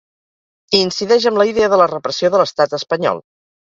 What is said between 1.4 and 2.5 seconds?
la idea de la repressió de